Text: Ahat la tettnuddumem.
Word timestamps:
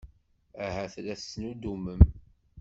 Ahat 0.65 0.93
la 1.05 1.15
tettnuddumem. 1.19 2.01